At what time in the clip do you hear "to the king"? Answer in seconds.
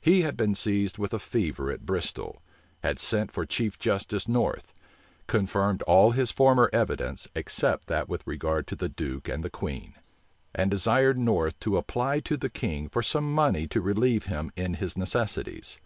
12.20-12.88